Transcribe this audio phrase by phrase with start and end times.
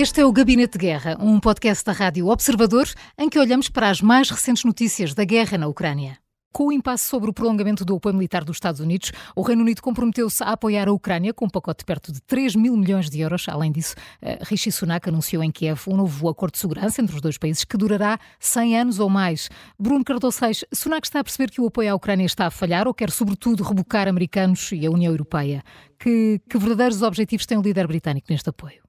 [0.00, 2.86] Este é o Gabinete de Guerra, um podcast da Rádio Observador
[3.18, 6.18] em que olhamos para as mais recentes notícias da guerra na Ucrânia.
[6.52, 9.82] Com o impasse sobre o prolongamento do apoio militar dos Estados Unidos, o Reino Unido
[9.82, 13.18] comprometeu-se a apoiar a Ucrânia com um pacote de perto de 3 mil milhões de
[13.18, 13.48] euros.
[13.48, 17.20] Além disso, eh, Rishi Sunak anunciou em Kiev um novo acordo de segurança entre os
[17.20, 19.50] dois países que durará 100 anos ou mais.
[19.76, 22.86] Bruno Cardoso Reis, Sunak está a perceber que o apoio à Ucrânia está a falhar
[22.86, 25.60] ou quer, sobretudo, rebocar americanos e a União Europeia?
[25.98, 28.86] Que, que verdadeiros objetivos tem o líder britânico neste apoio?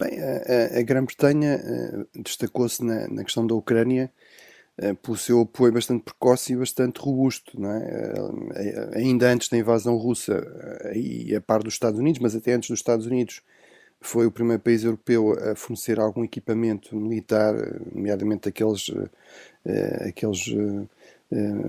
[0.00, 4.10] Bem, a, a Grã-Bretanha uh, destacou-se na, na, questão da Ucrânia
[4.78, 8.14] uh, pelo seu apoio bastante precoce e bastante robusto, não é?
[8.18, 10.42] Uh, ainda antes da invasão russa,
[10.94, 13.42] e a par dos Estados Unidos, mas até antes dos Estados Unidos,
[14.00, 17.54] foi o primeiro país europeu a fornecer algum equipamento militar,
[17.94, 18.90] nomeadamente aqueles,
[20.08, 20.46] aqueles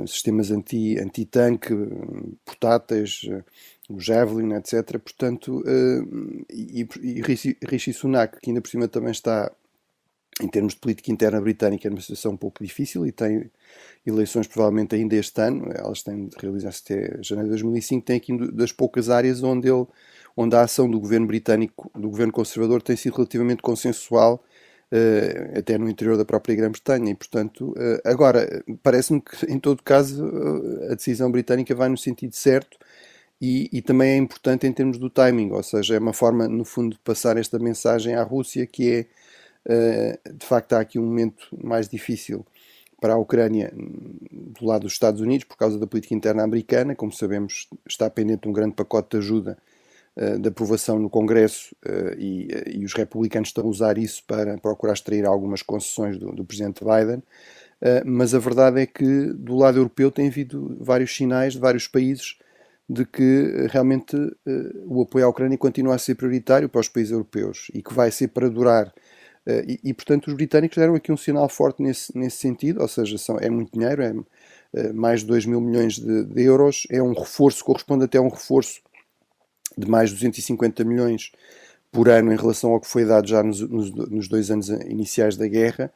[0.07, 3.21] sistemas anti-tanque, anti portáteis,
[3.89, 4.97] o Javelin, etc.
[4.99, 7.21] Portanto, uh, e, e
[7.65, 9.51] Rishi Sunak, que ainda por cima também está,
[10.41, 13.51] em termos de política interna britânica, numa situação um pouco difícil e tem
[14.05, 18.51] eleições provavelmente ainda este ano, elas têm de realizar-se até janeiro de 2005, tem aqui
[18.51, 19.85] das poucas áreas onde ele
[20.35, 24.41] onde a ação do governo britânico, do governo conservador, tem sido relativamente consensual,
[24.91, 27.11] uh, até no interior da própria Grã-Bretanha.
[27.11, 31.97] E, portanto, uh, agora, parece-me que, em todo caso, uh, a decisão britânica vai no
[31.97, 32.77] sentido certo
[33.41, 36.63] e, e, também é importante em termos do timing, ou seja, é uma forma, no
[36.65, 39.07] fundo, de passar esta mensagem à Rússia que
[39.67, 42.45] é, de facto, há aqui um momento mais difícil
[42.99, 47.11] para a Ucrânia do lado dos Estados Unidos por causa da política interna americana, como
[47.11, 49.57] sabemos, está pendente um grande pacote de ajuda
[50.39, 54.93] de aprovação no Congresso uh, e, e, os republicanos estão a usar isso para procurar
[54.93, 57.23] extrair algumas concessões do, do presidente Biden.
[58.05, 62.37] mas a verdade é que do lado europeu tem havido vários sinais de vários países
[62.89, 64.15] de que eh, realmente
[64.85, 68.11] o apoio à Ucrânia continua a ser prioritário para os países europeus e que vai
[68.11, 68.93] ser para durar.
[69.67, 73.17] E, e, portanto, os britânicos deram aqui um sinal forte nesse, nesse sentido, ou seja,
[73.17, 77.13] são, é muito dinheiro, é mais de 2 mil milhões de, de, euros, é um
[77.13, 78.81] reforço, corresponde até a um reforço
[79.77, 81.31] de mais de 250 milhões
[81.91, 85.35] por ano em relação ao que foi dado já nos, nos, nos dois anos iniciais
[85.35, 85.91] da guerra.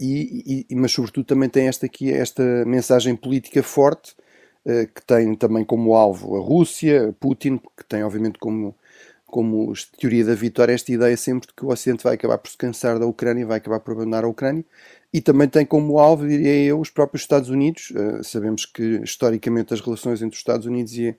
[0.00, 4.14] E, e, mas, sobretudo, também tem esta, aqui, esta mensagem política forte
[4.68, 8.76] eh, que tem também como alvo a Rússia, Putin, que tem obviamente como,
[9.26, 12.58] como teoria da vitória esta ideia sempre de que o Ocidente vai acabar por se
[12.58, 14.64] cansar da Ucrânia, vai acabar por abandonar a Ucrânia,
[15.12, 17.90] e também tem como alvo, diria eu, os próprios Estados Unidos.
[17.92, 21.14] Uh, sabemos que historicamente as relações entre os Estados Unidos e a,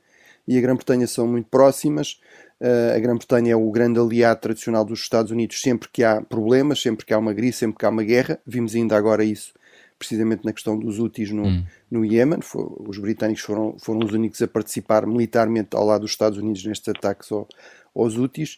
[0.50, 2.20] e a Grã-Bretanha são muito próximas.
[2.60, 6.82] Uh, a Grã-Bretanha é o grande aliado tradicional dos Estados Unidos sempre que há problemas,
[6.82, 8.40] sempre que há uma crise, sempre que há uma guerra.
[8.48, 9.54] Vimos ainda agora isso
[10.00, 11.64] precisamente na questão dos úteis no, hum.
[11.92, 12.40] no Iémen.
[12.88, 16.88] Os britânicos foram, foram os únicos a participar militarmente ao lado dos Estados Unidos nestes
[16.88, 17.48] ataques ao,
[17.94, 18.58] aos úteis.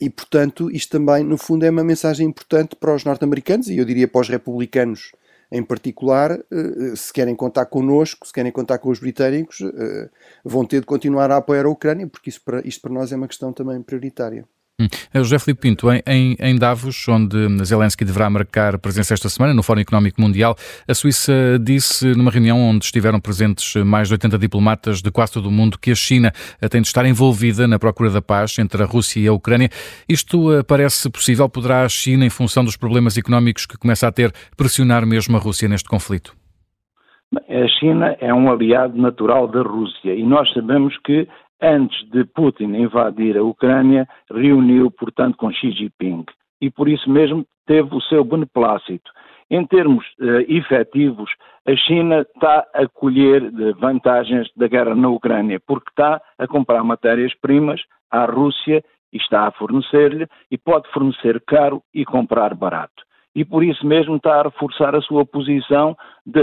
[0.00, 3.84] E, portanto, isto também, no fundo, é uma mensagem importante para os norte-americanos e eu
[3.84, 5.12] diria para os republicanos
[5.50, 10.08] em particular, eh, se querem contar connosco, se querem contar com os britânicos, eh,
[10.44, 13.16] vão ter de continuar a apoiar a Ucrânia, porque isso para, isto para nós é
[13.16, 14.46] uma questão também prioritária.
[14.80, 14.86] Hum.
[15.12, 19.62] É José Filipe Pinto, em, em, Davos, onde Zelensky deverá marcar presença esta semana no
[19.62, 20.56] Fórum Económico Mundial,
[20.88, 25.50] a Suíça disse numa reunião onde estiveram presentes mais de 80 diplomatas de quase todo
[25.50, 26.32] o mundo que a China
[26.70, 29.68] tem de estar envolvida na procura da paz entre a Rússia e a Ucrânia.
[30.08, 31.46] Isto eh, parece possível?
[31.46, 35.40] Poderá a China, em função dos problemas económicos que começa a ter, pressionar mesmo a
[35.40, 36.34] Rússia neste conflito?
[37.34, 41.28] A China é um aliado natural da Rússia e nós sabemos que
[41.60, 46.24] antes de Putin invadir a Ucrânia, reuniu, portanto, com Xi Jinping
[46.60, 49.10] e por isso mesmo teve o seu beneplácito.
[49.50, 51.30] Em termos uh, efetivos,
[51.66, 57.80] a China está a colher vantagens da guerra na Ucrânia, porque está a comprar matérias-primas
[58.10, 63.02] à Rússia e está a fornecer-lhe, e pode fornecer caro e comprar barato.
[63.34, 66.40] E por isso mesmo está a reforçar a sua posição de,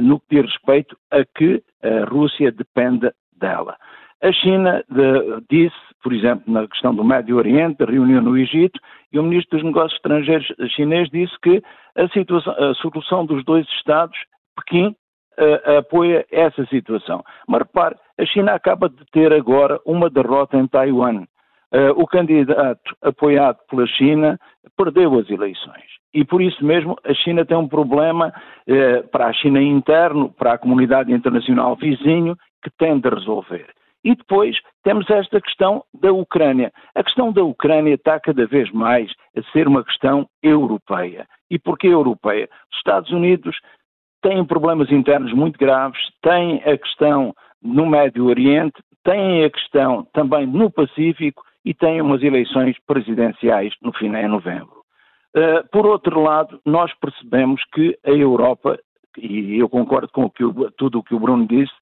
[0.00, 3.76] no que diz respeito a que a Rússia dependa dela.
[4.22, 8.78] A China de, disse, por exemplo, na questão do Médio Oriente, reunião no Egito,
[9.12, 11.62] e o ministro dos Negócios Estrangeiros chinês disse que
[11.96, 14.16] a, situação, a solução dos dois Estados,
[14.56, 14.94] Pequim,
[15.38, 17.22] uh, apoia essa situação.
[17.48, 21.24] Mas repare, a China acaba de ter agora uma derrota em Taiwan.
[21.72, 24.38] Uh, o candidato apoiado pela China
[24.76, 25.84] perdeu as eleições.
[26.12, 28.32] E por isso mesmo a China tem um problema
[28.68, 33.66] uh, para a China interno, para a comunidade internacional vizinho, que tem de resolver.
[34.04, 36.70] E depois temos esta questão da Ucrânia.
[36.94, 41.26] A questão da Ucrânia está cada vez mais a ser uma questão europeia.
[41.50, 42.48] E porquê europeia?
[42.70, 43.56] Os Estados Unidos
[44.22, 50.46] têm problemas internos muito graves, têm a questão no Médio Oriente, têm a questão também
[50.46, 54.84] no Pacífico e tem umas eleições presidenciais no final de novembro.
[55.36, 58.78] Uh, por outro lado, nós percebemos que a Europa,
[59.18, 61.72] e eu concordo com o o, tudo o que o Bruno disse,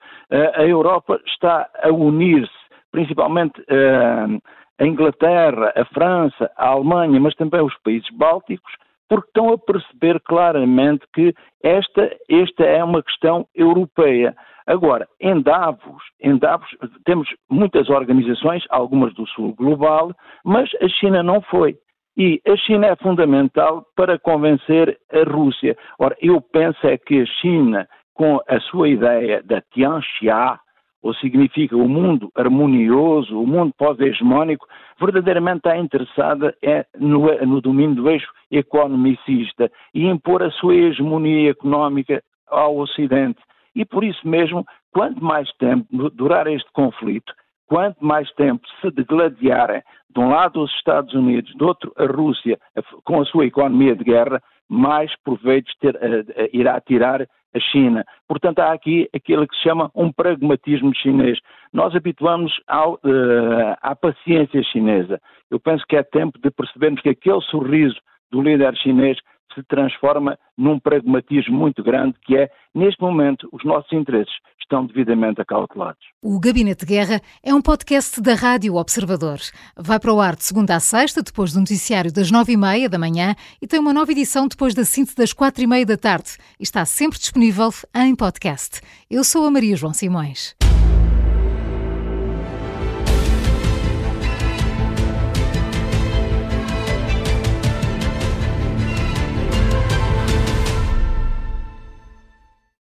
[0.54, 2.52] a Europa está a unir-se,
[2.90, 4.40] principalmente uh,
[4.78, 8.72] a Inglaterra, a França, a Alemanha, mas também os países bálticos,
[9.08, 14.34] porque estão a perceber claramente que esta, esta é uma questão europeia.
[14.66, 16.68] Agora, em Davos, em Davos
[17.04, 20.12] temos muitas organizações, algumas do sul global,
[20.44, 21.76] mas a China não foi.
[22.16, 25.76] E a China é fundamental para convencer a Rússia.
[25.98, 30.58] Ora, eu penso é que a China, com a sua ideia da Tianxia,
[31.02, 34.66] ou significa o mundo harmonioso, o mundo pós-hegemónico,
[35.00, 41.50] verdadeiramente está interessada é no, no domínio do eixo economicista e impor a sua hegemonia
[41.50, 43.40] económica ao Ocidente.
[43.74, 47.32] E por isso mesmo, quanto mais tempo durar este conflito,
[47.72, 49.82] quanto mais tempo se degladiarem
[50.14, 52.58] de um lado os Estados Unidos, do outro a Rússia,
[53.02, 58.04] com a sua economia de guerra, mais proveitos ter, uh, irá tirar a China.
[58.28, 61.38] Portanto, há aqui aquilo que se chama um pragmatismo chinês.
[61.72, 65.18] Nós habituamos ao, uh, à paciência chinesa.
[65.50, 67.96] Eu penso que é tempo de percebermos que aquele sorriso
[68.30, 69.16] do líder chinês
[69.54, 75.40] se transforma num pragmatismo muito grande, que é, neste momento, os nossos interesses estão devidamente
[75.40, 76.02] acautelados.
[76.22, 79.38] O Gabinete de Guerra é um podcast da Rádio Observador.
[79.76, 82.88] Vai para o ar de segunda a sexta, depois do noticiário das nove e meia
[82.88, 85.96] da manhã e tem uma nova edição depois da síntese das quatro e meia da
[85.96, 86.36] tarde.
[86.58, 88.80] Está sempre disponível em podcast.
[89.10, 90.56] Eu sou a Maria João Simões.